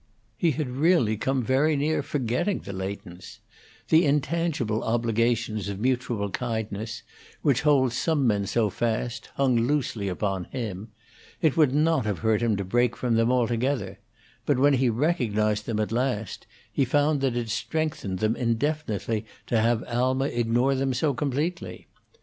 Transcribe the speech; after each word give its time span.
He 0.35 0.49
had 0.53 0.67
really 0.67 1.15
come 1.15 1.43
very 1.43 1.75
near 1.75 2.01
forgetting 2.01 2.61
the 2.61 2.73
Leightons; 2.73 3.37
the 3.89 4.03
intangible 4.03 4.83
obligations 4.83 5.69
of 5.69 5.79
mutual 5.79 6.31
kindness 6.31 7.03
which 7.43 7.61
hold 7.61 7.93
some 7.93 8.25
men 8.25 8.47
so 8.47 8.71
fast, 8.71 9.27
hung 9.35 9.55
loosely 9.57 10.07
upon 10.07 10.45
him; 10.45 10.89
it 11.39 11.55
would 11.55 11.75
not 11.75 12.07
have 12.07 12.17
hurt 12.25 12.41
him 12.41 12.57
to 12.57 12.65
break 12.65 12.97
from 12.97 13.13
them 13.13 13.31
altogether; 13.31 13.99
but 14.47 14.57
when 14.57 14.73
he 14.73 14.89
recognized 14.89 15.67
them 15.67 15.79
at 15.79 15.91
last, 15.91 16.47
he 16.71 16.83
found 16.83 17.21
that 17.21 17.37
it 17.37 17.49
strengthened 17.49 18.17
them 18.17 18.35
indefinitely 18.35 19.23
to 19.45 19.61
have 19.61 19.83
Alma 19.83 20.25
ignore 20.25 20.73
them 20.73 20.95
so 20.95 21.13
completely. 21.13 21.85